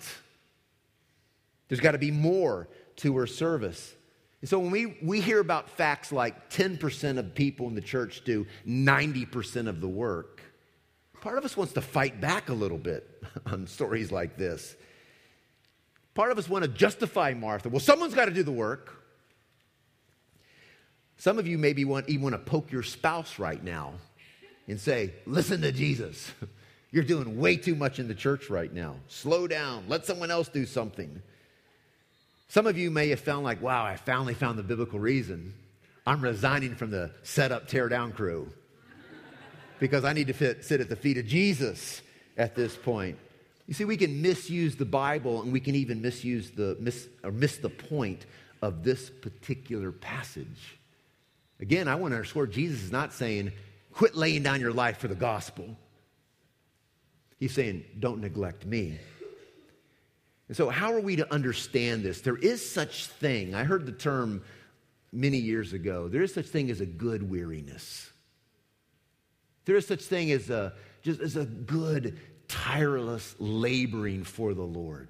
[1.68, 3.94] There's got to be more to her service.
[4.40, 8.22] And so when we, we hear about facts like 10% of people in the church
[8.24, 10.35] do 90% of the work,
[11.26, 14.76] Part of us wants to fight back a little bit on stories like this.
[16.14, 17.68] Part of us want to justify Martha.
[17.68, 19.02] Well, someone's got to do the work.
[21.18, 23.94] Some of you maybe want, even want to poke your spouse right now
[24.68, 26.30] and say, Listen to Jesus.
[26.92, 28.94] You're doing way too much in the church right now.
[29.08, 29.82] Slow down.
[29.88, 31.20] Let someone else do something.
[32.46, 35.54] Some of you may have found, like, wow, I finally found the biblical reason.
[36.06, 38.52] I'm resigning from the set up, tear down crew
[39.78, 42.02] because I need to fit, sit at the feet of Jesus
[42.36, 43.18] at this point.
[43.66, 47.32] You see, we can misuse the Bible and we can even misuse the miss, or
[47.32, 48.26] miss the point
[48.62, 50.78] of this particular passage.
[51.60, 53.52] Again, I want to underscore Jesus is not saying,
[53.92, 55.76] quit laying down your life for the gospel.
[57.38, 58.98] He's saying, don't neglect me.
[60.48, 62.20] And so, how are we to understand this?
[62.20, 63.54] There is such thing.
[63.54, 64.42] I heard the term
[65.12, 68.10] many years ago there is such thing as a good weariness.
[69.66, 75.08] There is such thing as a just as a good, tireless laboring for the Lord.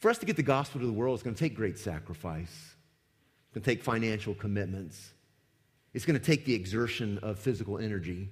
[0.00, 2.50] For us to get the gospel to the world, it's going to take great sacrifice.
[2.50, 5.12] It's going to take financial commitments.
[5.94, 8.28] It's going to take the exertion of physical energy.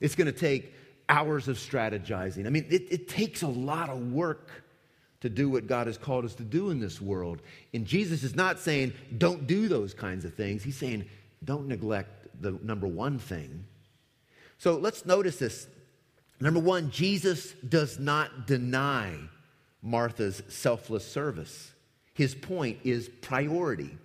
[0.00, 0.74] It's going to take
[1.08, 2.46] hours of strategizing.
[2.46, 4.50] I mean, it, it takes a lot of work
[5.20, 7.40] to do what God has called us to do in this world.
[7.72, 10.62] And Jesus is not saying, don't do those kinds of things.
[10.62, 11.06] He's saying,
[11.44, 13.64] don't neglect the number one thing.
[14.58, 15.66] So let's notice this.
[16.40, 19.14] Number one, Jesus does not deny
[19.82, 21.72] Martha's selfless service.
[22.14, 23.96] His point is priority.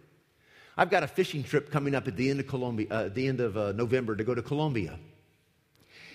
[0.77, 3.39] I've got a fishing trip coming up at the end of Colombia, uh, the end
[3.39, 4.99] of uh, November to go to Colombia.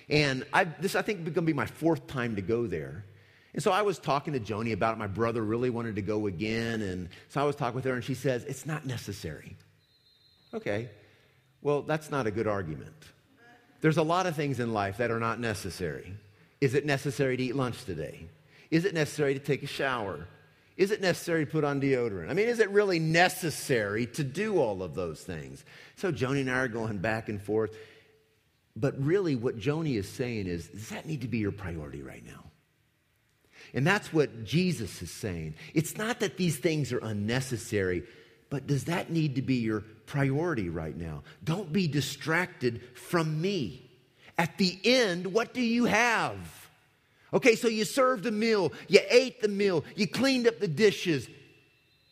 [0.09, 3.05] And I, this, I think, is going to be my fourth time to go there.
[3.55, 4.99] And so I was talking to Joni about it.
[4.99, 6.83] My brother really wanted to go again.
[6.83, 9.57] And so I was talking with her, and she says, It's not necessary.
[10.53, 10.89] Okay.
[11.63, 12.95] Well, that's not a good argument.
[13.81, 16.15] There's a lot of things in life that are not necessary.
[16.61, 18.27] Is it necessary to eat lunch today?
[18.71, 20.27] Is it necessary to take a shower?
[20.77, 22.31] Is it necessary to put on deodorant?
[22.31, 25.65] I mean, is it really necessary to do all of those things?
[25.97, 27.77] So Joni and I are going back and forth.
[28.77, 32.25] But really, what Joni is saying is, does that need to be your priority right
[32.25, 32.45] now?
[33.75, 35.55] And that's what Jesus is saying.
[35.75, 38.05] It's not that these things are unnecessary,
[38.49, 41.23] but does that need to be your priority right now?
[41.45, 43.89] Don't be distracted from me.
[44.37, 46.37] At the end, what do you have?
[47.33, 51.29] Okay, so you served a meal, you ate the meal, you cleaned up the dishes,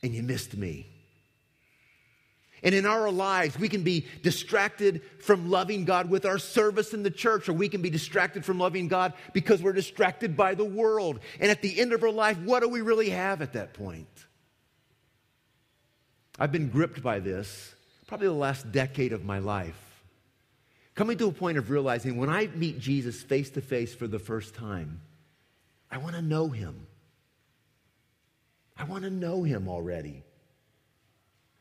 [0.00, 0.86] and you missed me.
[2.62, 7.02] And in our lives, we can be distracted from loving God with our service in
[7.02, 10.64] the church, or we can be distracted from loving God because we're distracted by the
[10.64, 11.18] world.
[11.40, 14.06] And at the end of our life, what do we really have at that point?
[16.38, 17.74] I've been gripped by this
[18.08, 19.78] probably the last decade of my life.
[20.96, 24.18] Coming to a point of realizing when I meet Jesus face to face for the
[24.18, 25.00] first time,
[25.90, 26.86] I want to know him.
[28.76, 30.24] I want to know him already.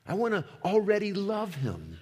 [0.08, 2.00] I want to already love him.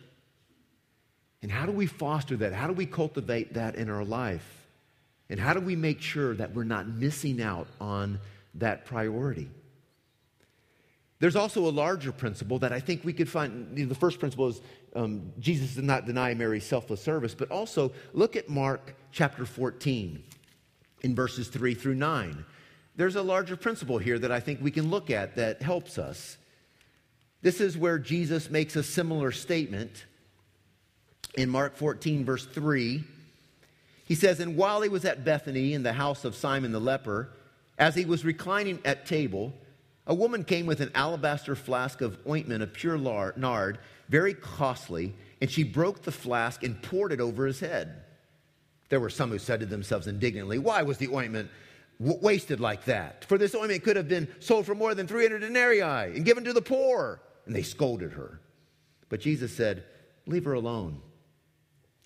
[1.41, 2.53] And how do we foster that?
[2.53, 4.67] How do we cultivate that in our life?
[5.29, 8.19] And how do we make sure that we're not missing out on
[8.55, 9.49] that priority?
[11.19, 13.75] There's also a larger principle that I think we could find.
[13.75, 14.61] The first principle is
[14.95, 20.21] um, Jesus did not deny Mary's selfless service, but also look at Mark chapter 14
[21.01, 22.45] in verses 3 through 9.
[22.97, 26.37] There's a larger principle here that I think we can look at that helps us.
[27.41, 30.05] This is where Jesus makes a similar statement
[31.35, 33.03] in Mark 14, verse 3.
[34.05, 37.29] He says, And while he was at Bethany in the house of Simon the leper,
[37.77, 39.53] as he was reclining at table,
[40.07, 45.49] a woman came with an alabaster flask of ointment of pure nard, very costly, and
[45.49, 48.03] she broke the flask and poured it over his head.
[48.89, 51.49] There were some who said to themselves indignantly, Why was the ointment
[51.99, 53.25] w- wasted like that?
[53.25, 55.81] For this ointment could have been sold for more than 300 denarii
[56.15, 58.39] and given to the poor and they scolded her.
[59.09, 59.83] But Jesus said,
[60.27, 61.01] Leave her alone.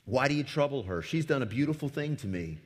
[0.05, 1.01] Why do you trouble her?
[1.01, 2.59] She's done a beautiful thing to me.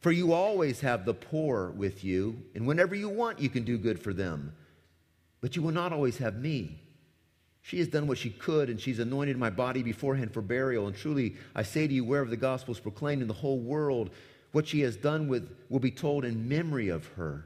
[0.00, 3.78] For you always have the poor with you, and whenever you want, you can do
[3.78, 4.52] good for them.
[5.40, 6.80] But you will not always have me.
[7.62, 10.86] She has done what she could, and she's anointed my body beforehand for burial.
[10.86, 14.10] And truly, I say to you, wherever the gospel is proclaimed in the whole world,
[14.52, 17.44] what she has done with will be told in memory of her.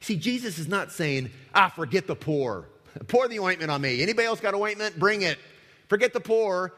[0.00, 2.68] See, Jesus is not saying, ah, forget the poor.
[3.08, 4.02] Pour the ointment on me.
[4.02, 4.98] Anybody else got ointment?
[4.98, 5.38] Bring it.
[5.88, 6.74] Forget the poor.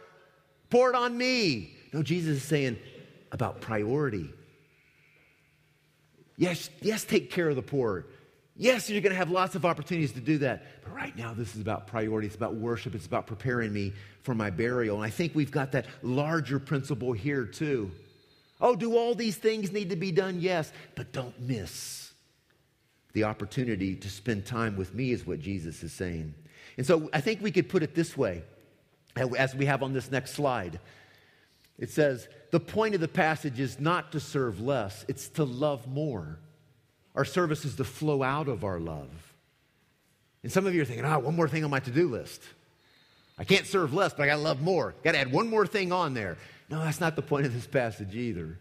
[0.71, 1.77] Pour it on me.
[1.93, 2.79] No, Jesus is saying
[3.33, 4.31] about priority.
[6.37, 8.07] Yes, yes, take care of the poor.
[8.61, 10.85] Yes, you're going to have lots of opportunities to do that.
[10.85, 12.27] But right now, this is about priority.
[12.27, 12.95] It's about worship.
[12.95, 14.97] It's about preparing me for my burial.
[14.97, 17.91] And I think we've got that larger principle here, too.
[18.61, 20.43] Oh, do all these things need to be done?
[20.43, 22.13] Yes, but don't miss
[23.15, 26.35] the opportunity to spend time with me, is what Jesus is saying.
[26.77, 28.43] And so I think we could put it this way,
[29.17, 30.79] as we have on this next slide.
[31.79, 35.87] It says, the point of the passage is not to serve less, it's to love
[35.89, 36.39] more.
[37.15, 39.11] Our service is to flow out of our love.
[40.43, 42.43] And some of you are thinking, oh, one more thing on my to do list.
[43.39, 44.95] I can't serve less, but I got to love more.
[45.03, 46.37] Got to add one more thing on there.
[46.69, 48.59] No, that's not the point of this passage either.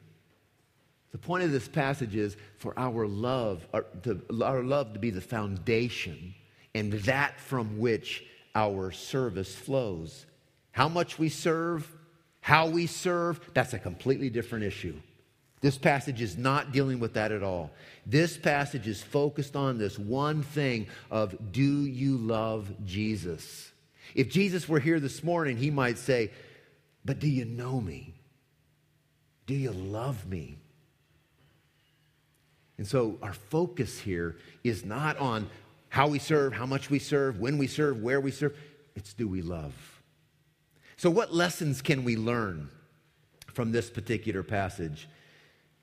[1.11, 5.09] The point of this passage is for our love, our, to, our love to be
[5.09, 6.35] the foundation
[6.75, 8.23] and that from which
[8.55, 10.25] our service flows.
[10.71, 11.91] How much we serve,
[12.41, 14.99] how we serve, that's a completely different issue.
[15.61, 17.71] This passage is not dealing with that at all.
[18.05, 23.71] This passage is focused on this one thing of do you love Jesus?
[24.15, 26.31] If Jesus were here this morning, he might say,
[27.03, 28.15] But do you know me?
[29.45, 30.57] Do you love me?
[32.77, 35.49] And so our focus here is not on
[35.89, 38.55] how we serve, how much we serve, when we serve, where we serve.
[38.95, 39.73] It's do we love?
[40.95, 42.69] So, what lessons can we learn
[43.53, 45.07] from this particular passage?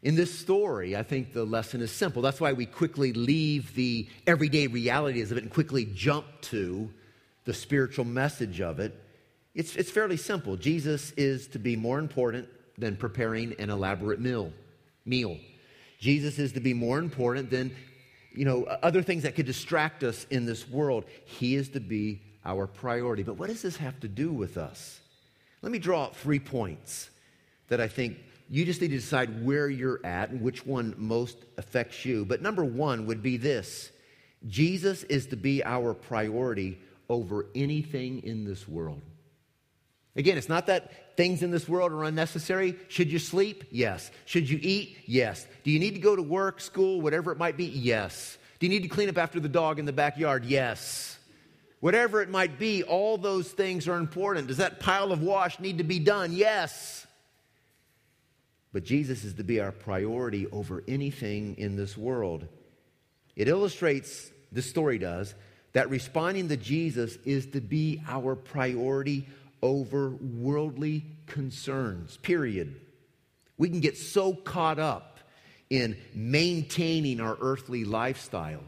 [0.02, 2.22] In this story, I think the lesson is simple.
[2.22, 6.90] That's why we quickly leave the everyday realities of it and quickly jump to
[7.44, 9.00] the spiritual message of it.
[9.54, 10.56] It's, it's fairly simple.
[10.56, 14.52] Jesus is to be more important than preparing an elaborate meal.
[15.06, 15.38] Meal.
[15.98, 17.74] Jesus is to be more important than
[18.32, 21.04] you know other things that could distract us in this world.
[21.24, 23.22] He is to be our priority.
[23.22, 25.00] But what does this have to do with us?
[25.62, 27.10] Let me draw out three points
[27.68, 31.36] that I think you just need to decide where you're at and which one most
[31.56, 32.24] affects you.
[32.24, 33.90] But number one would be this
[34.46, 36.78] Jesus is to be our priority
[37.08, 39.02] over anything in this world.
[40.14, 42.76] Again, it's not that things in this world are unnecessary.
[42.88, 43.64] Should you sleep?
[43.70, 44.10] Yes.
[44.24, 44.96] Should you eat?
[45.06, 45.46] Yes.
[45.62, 47.66] Do you need to go to work, school, whatever it might be?
[47.66, 48.38] Yes.
[48.58, 50.46] Do you need to clean up after the dog in the backyard?
[50.46, 51.18] Yes.
[51.80, 54.48] Whatever it might be, all those things are important.
[54.48, 56.32] Does that pile of wash need to be done?
[56.32, 57.05] Yes.
[58.76, 62.46] But Jesus is to be our priority over anything in this world.
[63.34, 65.34] It illustrates, the story does,
[65.72, 69.28] that responding to Jesus is to be our priority
[69.62, 72.78] over worldly concerns, period.
[73.56, 75.20] We can get so caught up
[75.70, 78.64] in maintaining our earthly lifestyle.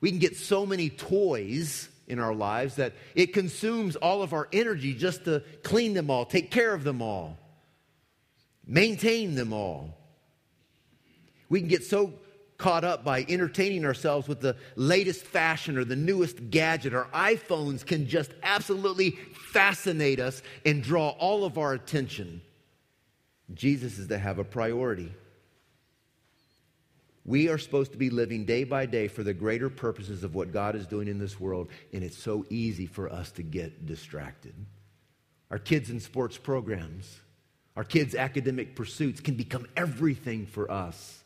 [0.00, 4.48] We can get so many toys in our lives that it consumes all of our
[4.52, 7.38] energy just to clean them all, take care of them all,
[8.68, 9.96] maintain them all.
[11.48, 12.12] We can get so
[12.58, 16.92] caught up by entertaining ourselves with the latest fashion or the newest gadget.
[16.92, 19.12] Our iPhones can just absolutely
[19.52, 22.42] fascinate us and draw all of our attention.
[23.54, 25.12] Jesus is to have a priority.
[27.24, 30.52] We are supposed to be living day by day for the greater purposes of what
[30.52, 34.54] God is doing in this world, and it's so easy for us to get distracted.
[35.50, 37.20] Our kids in sports programs,
[37.78, 41.22] our kids' academic pursuits can become everything for us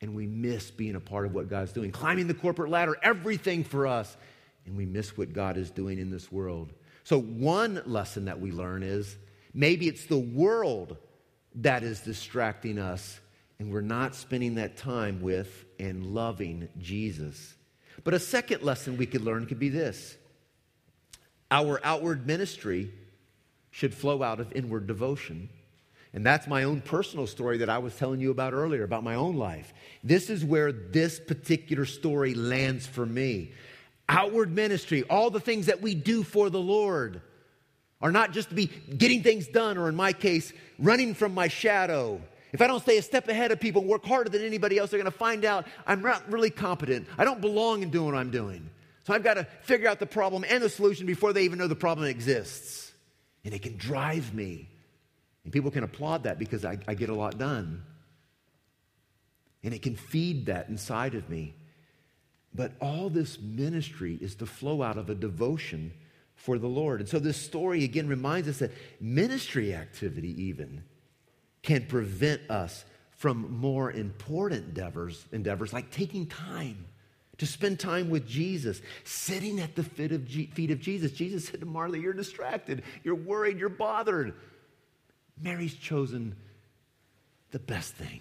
[0.00, 1.92] and we miss being a part of what God's doing.
[1.92, 4.16] Climbing the corporate ladder, everything for us,
[4.64, 6.72] and we miss what God is doing in this world.
[7.04, 9.18] So, one lesson that we learn is
[9.52, 10.96] maybe it's the world
[11.56, 13.20] that is distracting us,
[13.58, 17.56] and we're not spending that time with and loving Jesus.
[18.04, 20.16] But a second lesson we could learn could be this
[21.50, 22.90] our outward ministry
[23.72, 25.48] should flow out of inward devotion.
[26.14, 29.14] And that's my own personal story that I was telling you about earlier, about my
[29.14, 29.72] own life.
[30.04, 33.52] This is where this particular story lands for me.
[34.08, 37.22] Outward ministry, all the things that we do for the Lord,
[38.02, 41.48] are not just to be getting things done, or in my case, running from my
[41.48, 42.20] shadow.
[42.52, 44.90] If I don't stay a step ahead of people and work harder than anybody else,
[44.90, 47.06] they're going to find out I'm not really competent.
[47.16, 48.68] I don't belong in doing what I'm doing.
[49.04, 51.68] So I've got to figure out the problem and the solution before they even know
[51.68, 52.81] the problem exists.
[53.44, 54.68] And it can drive me
[55.44, 57.82] and people can applaud that because I, I get a lot done.
[59.64, 61.54] And it can feed that inside of me.
[62.54, 65.92] But all this ministry is to flow out of a devotion
[66.34, 67.00] for the Lord.
[67.00, 70.84] And so this story again reminds us that ministry activity, even,
[71.62, 76.84] can prevent us from more important endeavors, endeavors like taking time
[77.42, 81.10] to spend time with Jesus, sitting at the feet of, feet of Jesus.
[81.10, 84.34] Jesus said to Martha, You're distracted, you're worried, you're bothered.
[85.40, 86.36] Mary's chosen
[87.50, 88.20] the best thing.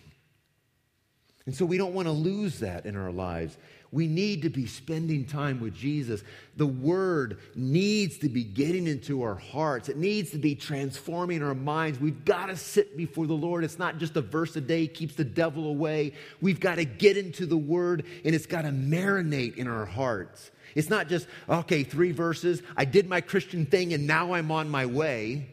[1.45, 3.59] And so we don't want to lose that in our lives.
[3.93, 6.23] We need to be spending time with Jesus.
[6.55, 11.53] The Word needs to be getting into our hearts, it needs to be transforming our
[11.53, 11.99] minds.
[11.99, 13.63] We've got to sit before the Lord.
[13.63, 16.13] It's not just a verse a day keeps the devil away.
[16.39, 20.51] We've got to get into the Word, and it's got to marinate in our hearts.
[20.73, 24.69] It's not just, okay, three verses, I did my Christian thing, and now I'm on
[24.69, 25.49] my way.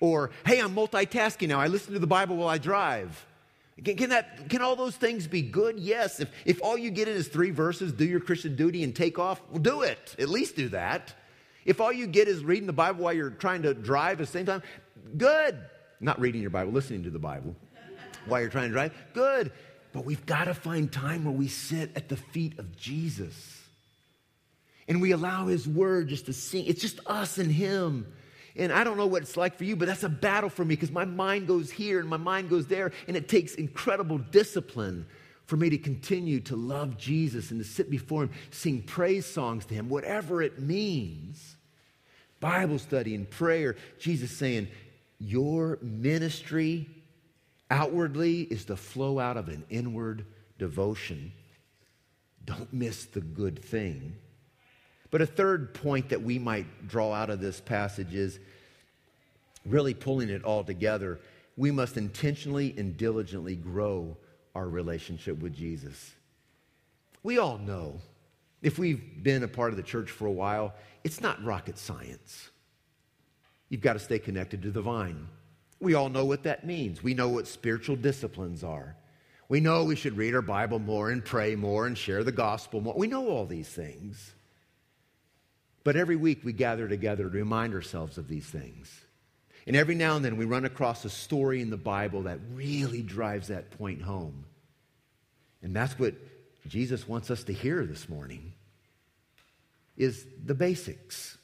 [0.00, 1.60] Or, hey, I'm multitasking now.
[1.60, 3.26] I listen to the Bible while I drive.
[3.84, 5.78] Can, can, that, can all those things be good?
[5.78, 6.20] Yes.
[6.20, 9.18] If, if all you get in is three verses, do your Christian duty and take
[9.18, 10.16] off, well, do it.
[10.18, 11.14] At least do that.
[11.64, 14.32] If all you get is reading the Bible while you're trying to drive at the
[14.32, 14.62] same time,
[15.16, 15.58] good.
[16.00, 17.54] Not reading your Bible, listening to the Bible
[18.26, 19.52] while you're trying to drive, good.
[19.92, 23.60] But we've got to find time where we sit at the feet of Jesus
[24.88, 26.66] and we allow His Word just to sing.
[26.66, 28.12] It's just us and Him.
[28.56, 30.74] And I don't know what it's like for you, but that's a battle for me
[30.74, 35.06] because my mind goes here and my mind goes there, and it takes incredible discipline
[35.46, 39.64] for me to continue to love Jesus and to sit before Him, sing praise songs
[39.66, 41.56] to Him, whatever it means.
[42.38, 43.76] Bible study and prayer.
[43.98, 44.68] Jesus saying,
[45.18, 46.88] Your ministry
[47.70, 50.24] outwardly is to flow out of an inward
[50.58, 51.32] devotion.
[52.44, 54.16] Don't miss the good thing.
[55.10, 58.38] But a third point that we might draw out of this passage is
[59.66, 61.18] really pulling it all together.
[61.56, 64.16] We must intentionally and diligently grow
[64.54, 66.14] our relationship with Jesus.
[67.22, 68.00] We all know,
[68.62, 72.50] if we've been a part of the church for a while, it's not rocket science.
[73.68, 75.28] You've got to stay connected to the vine.
[75.80, 77.02] We all know what that means.
[77.02, 78.96] We know what spiritual disciplines are.
[79.48, 82.80] We know we should read our Bible more and pray more and share the gospel
[82.80, 82.94] more.
[82.96, 84.34] We know all these things.
[85.82, 89.00] But every week we gather together to remind ourselves of these things.
[89.66, 93.02] And every now and then we run across a story in the Bible that really
[93.02, 94.44] drives that point home.
[95.62, 96.14] And that's what
[96.66, 98.52] Jesus wants us to hear this morning
[99.96, 101.36] is the basics.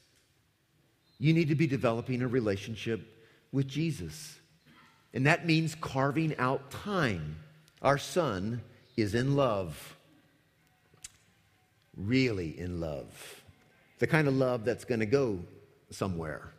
[1.19, 4.37] You need to be developing a relationship with Jesus.
[5.13, 7.37] And that means carving out time.
[7.81, 8.61] Our son
[8.95, 9.95] is in love.
[11.95, 13.43] Really in love.
[13.99, 15.39] The kind of love that's going to go
[15.89, 16.53] somewhere.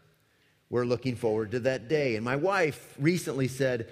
[0.70, 2.16] We're looking forward to that day.
[2.16, 3.88] And my wife recently said,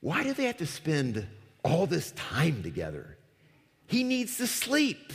[0.00, 1.26] Why do they have to spend
[1.64, 3.16] all this time together?
[3.86, 5.12] He needs to sleep.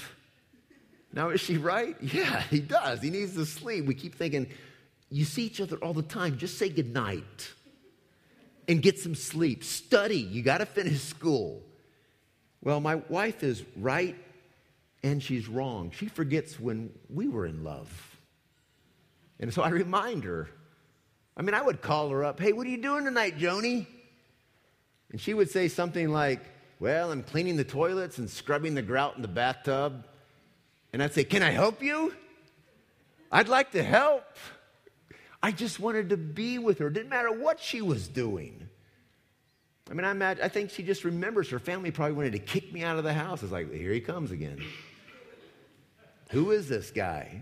[1.13, 1.95] Now, is she right?
[2.01, 3.01] Yeah, he does.
[3.01, 3.85] He needs to sleep.
[3.85, 4.47] We keep thinking,
[5.09, 6.37] you see each other all the time.
[6.37, 7.53] Just say goodnight
[8.67, 9.63] and get some sleep.
[9.63, 10.17] Study.
[10.17, 11.61] You got to finish school.
[12.61, 14.15] Well, my wife is right
[15.05, 15.91] and she's wrong.
[15.95, 18.17] She forgets when we were in love.
[19.39, 20.49] And so I remind her.
[21.37, 23.85] I mean, I would call her up, hey, what are you doing tonight, Joni?
[25.11, 26.39] And she would say something like,
[26.79, 30.07] well, I'm cleaning the toilets and scrubbing the grout in the bathtub.
[30.91, 32.13] And I'd say, Can I help you?
[33.31, 34.23] I'd like to help.
[35.43, 36.87] I just wanted to be with her.
[36.87, 38.67] It didn't matter what she was doing.
[39.89, 42.73] I mean, I, imagine, I think she just remembers her family probably wanted to kick
[42.73, 43.43] me out of the house.
[43.43, 44.59] It's like, here he comes again.
[46.35, 47.39] Who is this guy?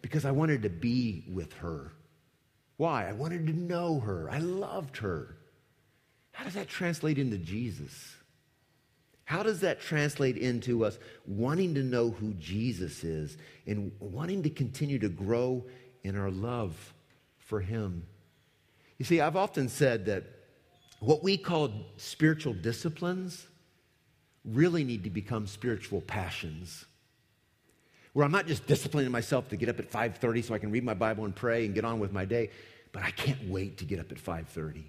[0.00, 1.90] Because I wanted to be with her.
[2.76, 3.08] Why?
[3.08, 4.30] I wanted to know her.
[4.30, 5.36] I loved her.
[6.30, 8.14] How does that translate into Jesus?
[9.24, 13.36] How does that translate into us wanting to know who Jesus is
[13.66, 15.64] and wanting to continue to grow
[16.04, 16.94] in our love
[17.38, 18.06] for Him?
[18.98, 20.26] You see, I've often said that
[21.00, 23.48] what we call spiritual disciplines
[24.44, 26.84] really need to become spiritual passions.
[28.12, 30.84] Where I'm not just disciplining myself to get up at 5:30 so I can read
[30.84, 32.50] my Bible and pray and get on with my day,
[32.92, 34.84] but I can't wait to get up at 5:30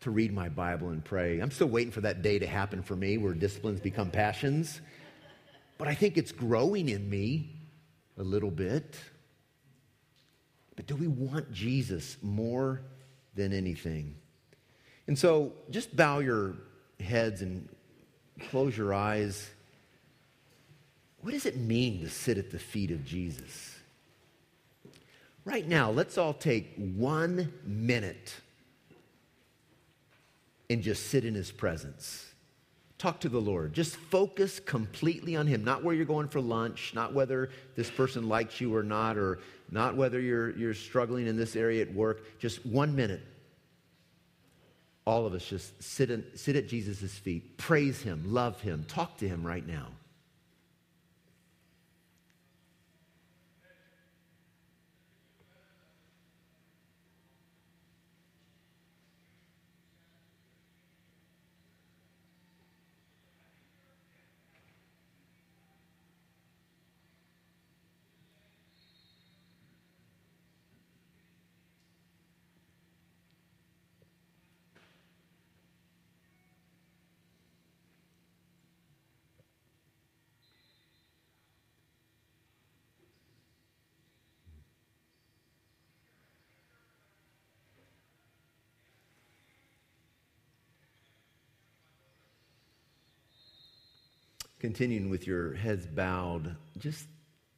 [0.00, 1.40] to read my Bible and pray.
[1.40, 4.80] I'm still waiting for that day to happen for me where disciplines become passions.
[5.76, 7.56] But I think it's growing in me
[8.16, 8.96] a little bit.
[10.76, 12.82] But do we want Jesus more
[13.34, 14.16] than anything?
[15.06, 16.56] And so just bow your
[17.00, 17.68] heads and
[18.50, 19.50] close your eyes.
[21.20, 23.76] What does it mean to sit at the feet of Jesus?
[25.44, 28.34] Right now, let's all take one minute
[30.70, 32.24] and just sit in his presence.
[32.98, 33.72] Talk to the Lord.
[33.72, 38.28] Just focus completely on him, not where you're going for lunch, not whether this person
[38.28, 39.38] likes you or not, or
[39.70, 42.38] not whether you're, you're struggling in this area at work.
[42.40, 43.22] Just one minute.
[45.06, 49.16] All of us just sit, in, sit at Jesus' feet, praise him, love him, talk
[49.18, 49.86] to him right now.
[94.68, 97.06] Continuing with your heads bowed, just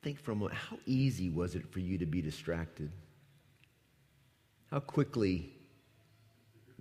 [0.01, 2.93] think for a moment how easy was it for you to be distracted?
[4.71, 5.51] How quickly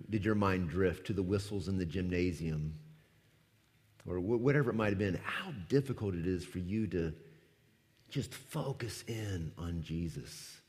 [0.08, 2.78] did your mind drift to the whistles in the gymnasium
[4.06, 5.18] or whatever it might have been?
[5.24, 7.12] How difficult it is for you to
[8.08, 10.60] just focus in on Jesus.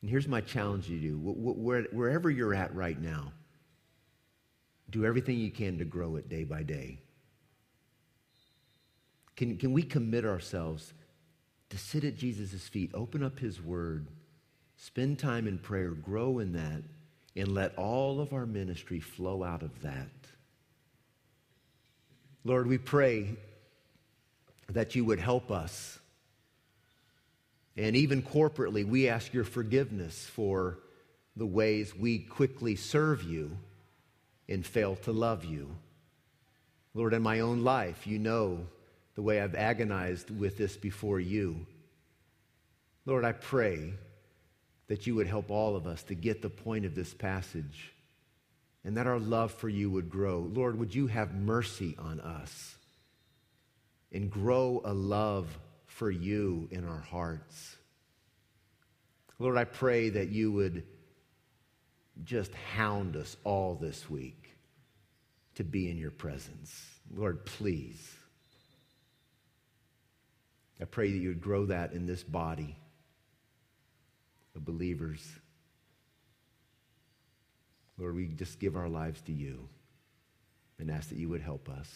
[0.00, 3.32] And here's my challenge to you wherever you're at right now,
[4.90, 6.98] do everything you can to grow it day by day.
[9.42, 10.94] Can, can we commit ourselves
[11.70, 14.06] to sit at Jesus' feet, open up his word,
[14.76, 16.84] spend time in prayer, grow in that,
[17.34, 20.12] and let all of our ministry flow out of that.
[22.44, 23.34] Lord, we pray
[24.68, 25.98] that you would help us.
[27.76, 30.78] And even corporately, we ask your forgiveness for
[31.34, 33.58] the ways we quickly serve you
[34.48, 35.68] and fail to love you.
[36.94, 38.68] Lord, in my own life, you know
[39.14, 41.66] the way I've agonized with this before you.
[43.04, 43.94] Lord, I pray
[44.88, 47.92] that you would help all of us to get the point of this passage
[48.84, 50.40] and that our love for you would grow.
[50.52, 52.74] Lord, would you have mercy on us
[54.12, 55.46] and grow a love
[55.86, 57.76] for you in our hearts?
[59.38, 60.84] Lord, I pray that you would
[62.24, 64.50] just hound us all this week
[65.54, 66.86] to be in your presence.
[67.14, 68.16] Lord, please.
[70.82, 72.76] I pray that you would grow that in this body
[74.56, 75.24] of believers.
[77.96, 79.68] Lord, we just give our lives to you
[80.80, 81.88] and ask that you would help us.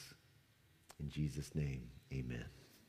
[1.01, 2.45] In Jesus' name, amen.